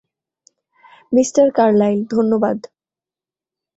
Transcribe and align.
Mister 1.11 1.45
Carlyle, 1.51 1.99
ধন্যবাদ। 2.11 2.57